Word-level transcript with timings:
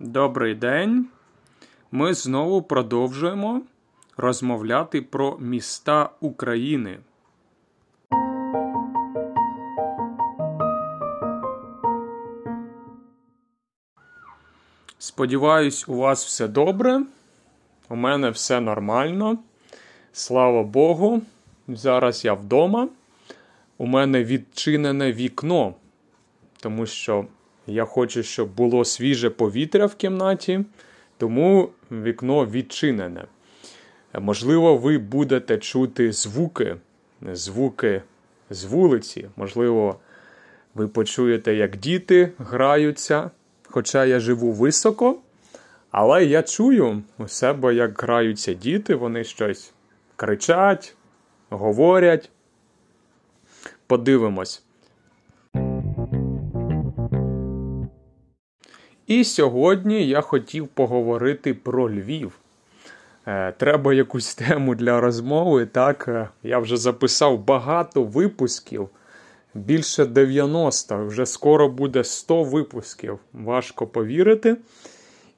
Добрий 0.00 0.54
день. 0.54 1.06
Ми 1.92 2.14
знову 2.14 2.62
продовжуємо 2.62 3.62
розмовляти 4.16 5.02
про 5.02 5.38
міста 5.38 6.10
України. 6.20 6.98
Сподіваюсь, 14.98 15.88
у 15.88 15.94
вас 15.94 16.26
все 16.26 16.48
добре. 16.48 17.02
У 17.88 17.96
мене 17.96 18.30
все 18.30 18.60
нормально. 18.60 19.38
Слава 20.12 20.62
Богу. 20.62 21.22
Зараз 21.68 22.24
я 22.24 22.34
вдома. 22.34 22.88
У 23.80 23.86
мене 23.86 24.24
відчинене 24.24 25.12
вікно, 25.12 25.74
тому 26.60 26.86
що 26.86 27.26
я 27.66 27.84
хочу, 27.84 28.22
щоб 28.22 28.48
було 28.54 28.84
свіже 28.84 29.30
повітря 29.30 29.86
в 29.86 29.94
кімнаті, 29.94 30.64
тому 31.18 31.70
вікно 31.90 32.46
відчинене. 32.46 33.24
Можливо, 34.20 34.76
ви 34.76 34.98
будете 34.98 35.58
чути 35.58 36.12
звуки, 36.12 36.76
звуки 37.32 38.02
з 38.50 38.64
вулиці. 38.64 39.28
Можливо, 39.36 39.96
ви 40.74 40.88
почуєте, 40.88 41.54
як 41.54 41.76
діти 41.76 42.32
граються. 42.38 43.30
Хоча 43.62 44.04
я 44.04 44.20
живу 44.20 44.52
високо, 44.52 45.18
але 45.90 46.24
я 46.24 46.42
чую 46.42 47.02
у 47.18 47.28
себе, 47.28 47.74
як 47.74 48.02
граються 48.02 48.54
діти, 48.54 48.94
вони 48.94 49.24
щось 49.24 49.72
кричать, 50.16 50.94
говорять. 51.50 52.30
Подивимось. 53.90 54.62
І 59.06 59.24
сьогодні 59.24 60.06
я 60.06 60.20
хотів 60.20 60.68
поговорити 60.68 61.54
про 61.54 61.90
Львів. 61.90 62.38
Е, 63.26 63.52
треба 63.52 63.94
якусь 63.94 64.34
тему 64.34 64.74
для 64.74 65.00
розмови. 65.00 65.66
Так, 65.66 66.04
е, 66.08 66.28
я 66.42 66.58
вже 66.58 66.76
записав 66.76 67.44
багато 67.44 68.02
випусків. 68.02 68.88
Більше 69.54 70.04
90, 70.04 71.06
вже 71.06 71.26
скоро 71.26 71.68
буде 71.68 72.04
100 72.04 72.44
випусків. 72.44 73.18
Важко 73.32 73.86
повірити. 73.86 74.56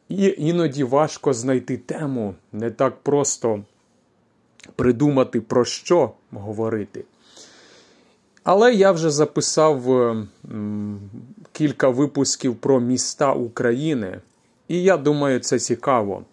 І 0.09 0.35
іноді 0.39 0.85
важко 0.85 1.33
знайти 1.33 1.77
тему. 1.77 2.35
Не 2.53 2.71
так 2.71 2.97
просто 3.03 3.65
придумати, 4.77 5.41
про 5.41 5.65
що 5.65 6.11
говорити. 6.31 7.05
Але 8.45 8.75
я 8.75 8.93
вже 8.93 9.11
записав 9.11 10.07
кілька 11.53 11.89
випусків 11.89 12.57
про 12.57 12.81
міста 12.81 13.33
України. 13.33 14.21
І 14.69 14.83
я 14.83 14.97
думаю, 14.97 15.41
це 15.41 15.59
цікаво. 15.59 16.25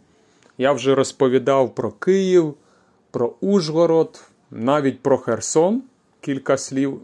Я 0.58 0.72
вже 0.72 0.96
розповідав 0.96 1.76
про 1.76 1.92
Київ, 1.92 2.54
про 3.12 3.34
Ужгород, 3.42 4.22
навіть 4.52 5.00
про 5.00 5.18
Херсон. 5.18 5.84
Кілька 6.22 6.58
слів 6.58 7.02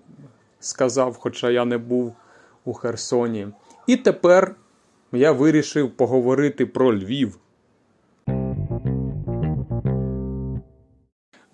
сказав, 0.59 1.17
хоча 1.19 1.49
я 1.49 1.65
не 1.65 1.77
був 1.77 2.13
у 2.65 2.73
Херсоні. 2.73 3.47
І 3.87 3.97
тепер 3.97 4.55
я 5.11 5.31
вирішив 5.31 5.91
поговорити 5.91 6.65
про 6.65 6.95
Львів. 6.95 7.37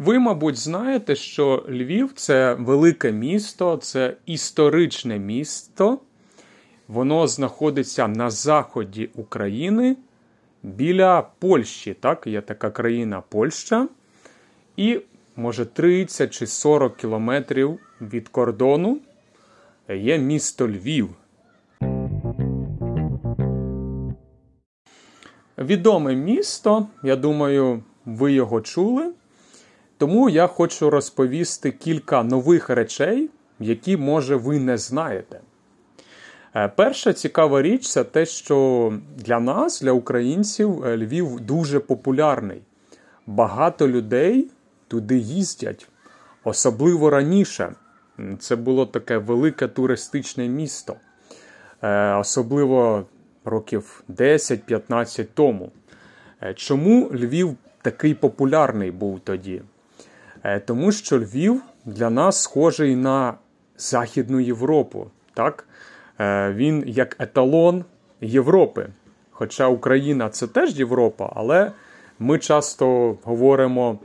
Ви, 0.02 0.20
мабуть, 0.20 0.58
знаєте, 0.58 1.16
що 1.16 1.66
Львів 1.70 2.12
це 2.16 2.54
велике 2.54 3.12
місто, 3.12 3.78
це 3.78 4.18
історичне 4.26 5.20
місто. 5.20 6.00
Воно 6.88 7.28
знаходиться 7.28 8.08
на 8.08 8.30
заході 8.30 9.10
України 9.16 9.96
біля 10.64 11.22
Польщі. 11.40 11.94
Так, 11.94 12.28
є 12.28 12.42
така 12.42 12.70
країна 12.70 13.24
Польща. 13.30 13.88
І, 14.78 15.00
може, 15.36 15.66
30 15.66 16.34
чи 16.34 16.48
40 16.48 16.98
кілометрів 16.98 17.80
від 18.02 18.30
кордону 18.30 19.00
є 19.90 20.18
місто 20.18 20.68
Львів. 20.68 21.10
Відоме 25.58 26.16
місто, 26.16 26.88
я 27.04 27.16
думаю, 27.16 27.84
ви 28.06 28.34
його 28.34 28.62
чули. 28.62 29.14
Тому 30.02 30.30
я 30.30 30.48
хочу 30.48 30.90
розповісти 30.90 31.72
кілька 31.72 32.24
нових 32.24 32.70
речей, 32.70 33.30
які, 33.60 33.98
може, 33.98 34.36
ви 34.36 34.60
не 34.60 34.78
знаєте. 34.78 35.40
Е, 36.56 36.68
перша 36.68 37.14
цікава 37.14 37.62
річ 37.62 37.90
це 37.90 38.04
те, 38.04 38.26
що 38.26 38.94
для 39.18 39.40
нас, 39.40 39.82
для 39.82 39.92
українців, 39.92 40.86
е, 40.86 40.98
Львів 40.98 41.40
дуже 41.40 41.80
популярний. 41.80 42.62
Багато 43.28 43.88
людей 43.88 44.52
туди 44.88 45.18
їздять, 45.18 45.88
особливо 46.44 47.10
раніше. 47.10 47.74
Це 48.40 48.56
було 48.56 48.86
таке 48.86 49.18
велике 49.18 49.68
туристичне 49.68 50.48
місто, 50.48 50.96
е, 51.82 52.14
особливо 52.14 53.06
років 53.46 54.04
10-15 54.08 55.28
тому. 55.34 55.72
Чому 56.56 57.12
Львів 57.14 57.58
такий 57.82 58.14
популярний 58.14 58.92
був 58.92 59.20
тоді? 59.20 59.62
Тому 60.66 60.92
що 60.92 61.20
Львів 61.20 61.62
для 61.86 62.10
нас 62.10 62.42
схожий 62.42 62.96
на 62.96 63.34
Західну 63.78 64.40
Європу. 64.40 65.08
так? 65.34 65.68
Він 66.56 66.84
як 66.88 67.16
еталон 67.20 67.86
Європи. 68.22 68.88
Хоча 69.32 69.68
Україна 69.68 70.30
це 70.30 70.48
теж 70.48 70.80
Європа, 70.80 71.34
але 71.36 71.72
ми 72.20 72.40
часто 72.40 73.18
говоримо, 73.24 74.00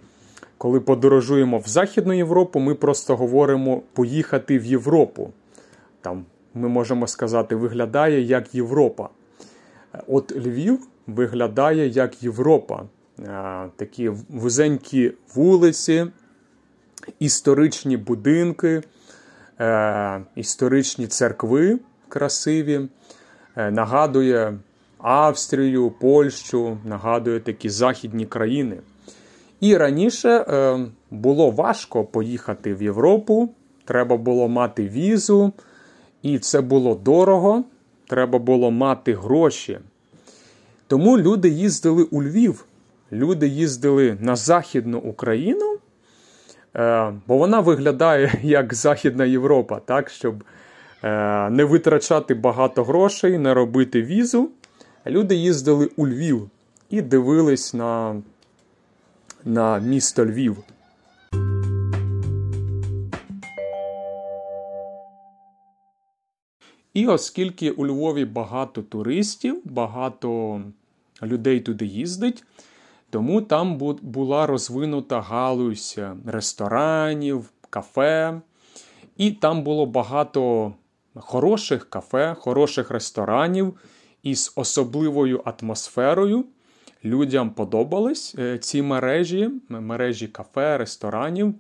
коли 0.59 0.81
подорожуємо 0.81 1.59
в 1.59 1.67
Західну 1.67 2.13
Європу, 2.13 2.59
ми 2.59 2.75
просто 2.75 3.17
говоримо 3.17 3.83
поїхати 3.93 4.59
в 4.59 4.65
Європу. 4.65 5.31
Там 6.01 6.25
ми 6.55 6.69
можемо 6.69 7.07
сказати, 7.07 7.57
виглядає 7.57 8.21
як 8.21 8.55
Європа. 8.55 9.09
От 10.07 10.37
Львів 10.37 10.89
виглядає 11.07 11.89
як 11.89 12.23
Європа. 12.23 12.83
Такі 13.77 14.09
вузенькі 14.29 15.13
вулиці, 15.35 16.07
історичні 17.19 17.97
будинки, 17.97 18.83
історичні 20.35 21.07
церкви 21.07 21.79
красиві, 22.09 22.89
нагадує 23.57 24.59
Австрію, 24.99 25.91
Польщу, 25.91 26.79
нагадує 26.85 27.41
такі 27.41 27.71
західні 27.71 28.27
країни. 28.27 28.77
І 29.61 29.77
раніше 29.77 30.45
було 31.11 31.51
важко 31.51 32.05
поїхати 32.05 32.75
в 32.75 32.83
Європу, 32.83 33.51
треба 33.85 34.17
було 34.17 34.49
мати 34.49 34.89
візу, 34.89 35.53
і 36.23 36.39
це 36.39 36.61
було 36.61 36.95
дорого, 36.95 37.65
треба 38.07 38.39
було 38.39 38.71
мати 38.71 39.15
гроші. 39.15 39.79
Тому 40.87 41.19
люди 41.19 41.49
їздили 41.49 42.03
у 42.03 42.23
Львів, 42.23 42.65
люди 43.13 43.49
їздили 43.49 44.17
на 44.21 44.37
Західну 44.37 44.99
Україну, 44.99 45.76
бо 47.27 47.37
вона 47.37 47.61
виглядає 47.61 48.33
як 48.43 48.75
Західна 48.75 49.25
Європа, 49.25 49.81
так, 49.81 50.11
щоб 50.11 50.45
не 51.51 51.65
витрачати 51.65 52.35
багато 52.35 52.85
грошей, 52.85 53.39
не 53.39 53.55
робити 53.55 54.03
візу. 54.03 54.51
Люди 55.07 55.35
їздили 55.35 55.91
у 55.97 56.09
Львів 56.09 56.51
і 56.91 57.03
дивились 57.03 57.75
на, 57.75 58.23
на 59.45 59.79
місто 59.79 60.27
Львів. 60.27 60.57
І 66.95 67.07
оскільки 67.07 67.71
у 67.71 67.87
Львові 67.87 68.25
багато 68.25 68.83
туристів, 68.83 69.61
багато 69.65 70.61
людей 71.23 71.61
туди 71.61 71.87
їздить, 71.87 72.45
тому 73.11 73.43
там 73.43 73.79
була 74.03 74.47
розвинута 74.47 75.21
галузь 75.21 75.99
ресторанів, 76.27 77.51
кафе, 77.71 78.41
і 79.17 79.31
там 79.31 79.63
було 79.63 79.87
багато 79.87 80.73
хороших 81.15 81.91
кафе, 81.91 82.37
хороших 82.39 82.91
ресторанів 82.91 83.75
із 84.23 84.53
особливою 84.57 85.43
атмосферою. 85.45 86.45
Людям 87.05 87.51
подобались 87.51 88.35
е, 88.39 88.59
ці 88.59 88.83
мережі, 88.83 89.51
мережі 89.69 90.29
кафе, 90.29 90.79
ресторанів. 90.79 91.55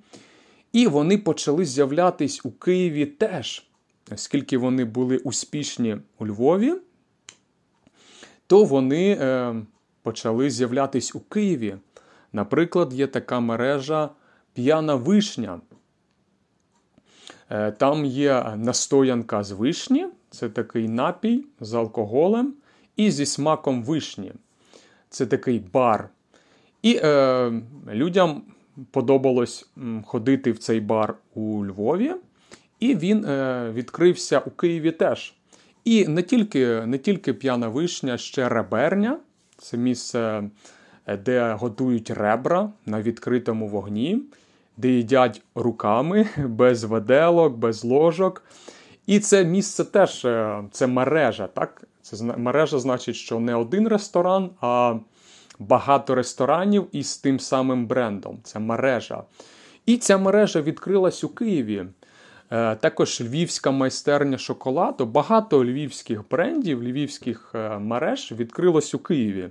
І 0.72 0.87
вони 0.87 1.19
почали 1.19 1.64
з'являтись 1.64 2.40
у 2.44 2.50
Києві 2.50 3.06
теж 3.06 3.66
оскільки 4.12 4.58
вони 4.58 4.84
були 4.84 5.16
успішні 5.16 5.96
у 6.19 6.26
Львові, 6.26 6.75
то 8.46 8.64
вони 8.64 9.19
е, 9.20 9.54
почали 10.06 10.50
з'являтись 10.50 11.14
у 11.14 11.20
Києві. 11.20 11.76
Наприклад, 12.32 12.92
є 12.92 13.06
така 13.06 13.40
мережа 13.40 14.10
П'яна 14.54 14.94
Вишня. 14.94 15.60
Е, 17.50 17.72
там 17.72 18.04
є 18.04 18.54
настоянка 18.56 19.44
з 19.44 19.52
вишні, 19.52 20.06
це 20.30 20.48
такий 20.48 20.88
напій 20.88 21.44
з 21.60 21.74
алкоголем, 21.74 22.54
і 22.96 23.10
зі 23.10 23.26
смаком 23.26 23.84
вишні. 23.84 24.32
Це 25.10 25.26
такий 25.26 25.58
бар. 25.58 26.08
І 26.82 27.00
е, 27.02 27.52
людям 27.88 28.42
подобалось 28.90 29.68
ходити 30.04 30.52
в 30.52 30.58
цей 30.58 30.80
бар 30.80 31.14
у 31.34 31.66
Львові, 31.66 32.14
і 32.80 32.96
він 32.96 33.24
е, 33.24 33.70
відкрився 33.74 34.38
у 34.38 34.50
Києві 34.50 34.90
теж. 34.90 35.34
І 35.84 36.08
не 36.08 36.22
тільки 36.22 36.86
не 36.86 36.98
тільки 36.98 37.34
п'яна 37.34 37.68
вишня, 37.68 38.18
ще 38.18 38.48
реберня. 38.48 39.18
Це 39.58 39.76
місце, 39.76 40.42
е, 41.06 41.16
де 41.16 41.52
готують 41.52 42.10
ребра 42.10 42.70
на 42.86 43.02
відкритому 43.02 43.68
вогні, 43.68 44.22
де 44.76 44.88
їдять 44.88 45.42
руками, 45.54 46.28
без 46.38 46.84
веделок, 46.84 47.56
без 47.56 47.84
ложок. 47.84 48.42
І 49.06 49.20
це 49.20 49.44
місце 49.44 49.84
теж 49.84 50.24
е, 50.24 50.64
це 50.72 50.86
мережа. 50.86 51.46
так? 51.46 51.84
Це 52.02 52.24
мережа 52.24 52.78
значить, 52.78 53.16
що 53.16 53.40
не 53.40 53.54
один 53.54 53.88
ресторан, 53.88 54.50
а 54.60 54.94
багато 55.58 56.14
ресторанів 56.14 56.88
із 56.92 57.16
тим 57.16 57.40
самим 57.40 57.86
брендом. 57.86 58.38
Це 58.42 58.58
мережа. 58.58 59.22
І 59.86 59.96
ця 59.96 60.18
мережа 60.18 60.60
відкрилась 60.60 61.24
у 61.24 61.28
Києві. 61.28 61.86
Е, 62.50 62.76
також 62.76 63.20
львівська 63.20 63.70
майстерня 63.70 64.38
шоколаду. 64.38 65.06
Багато 65.06 65.64
львівських 65.64 66.28
брендів, 66.31 66.82
львівських 66.82 67.50
е, 67.54 67.78
мереж 67.78 68.32
відкрилось 68.32 68.94
у 68.94 68.98
Києві. 68.98 69.50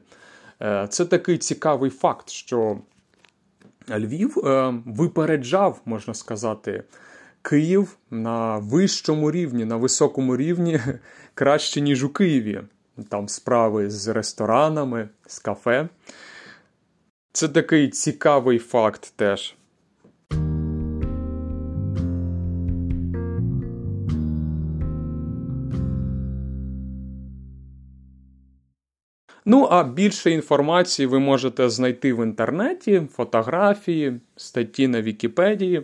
Е, 0.61 0.87
це 0.89 1.05
такий 1.05 1.37
цікавий 1.37 1.89
факт, 1.89 2.29
що 2.29 2.77
Львів 3.89 4.33
випереджав, 4.85 5.81
можна 5.85 6.13
сказати, 6.13 6.83
Київ 7.41 7.97
на 8.11 8.57
вищому 8.57 9.31
рівні, 9.31 9.65
на 9.65 9.75
високому 9.75 10.37
рівні 10.37 10.79
краще, 11.33 11.81
ніж 11.81 12.03
у 12.03 12.09
Києві. 12.09 12.61
Там 13.09 13.27
справи 13.29 13.89
з 13.89 14.07
ресторанами, 14.07 15.09
з 15.27 15.39
кафе. 15.39 15.89
Це 17.31 17.47
такий 17.47 17.89
цікавий 17.89 18.59
факт 18.59 19.13
теж. 19.15 19.55
Ну, 29.45 29.67
а 29.71 29.83
більше 29.83 30.31
інформації 30.31 31.05
ви 31.05 31.19
можете 31.19 31.69
знайти 31.69 32.13
в 32.13 32.23
інтернеті, 32.23 33.01
фотографії, 33.15 34.19
статті 34.35 34.87
на 34.87 35.01
Вікіпедії. 35.01 35.81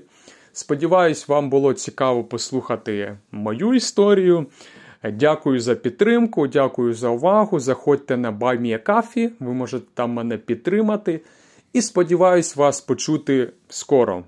Сподіваюсь, 0.53 1.27
вам 1.27 1.49
було 1.49 1.73
цікаво 1.73 2.23
послухати 2.23 3.17
мою 3.31 3.73
історію. 3.73 4.45
Дякую 5.03 5.59
за 5.59 5.75
підтримку, 5.75 6.47
дякую 6.47 6.93
за 6.93 7.09
увагу. 7.09 7.59
Заходьте 7.59 8.17
на 8.17 8.31
BuyMeACoffee, 8.31 9.31
ви 9.39 9.53
можете 9.53 9.85
там 9.93 10.11
мене 10.11 10.37
підтримати. 10.37 11.21
І 11.73 11.81
сподіваюсь 11.81 12.55
вас 12.55 12.81
почути 12.81 13.51
скоро. 13.69 14.23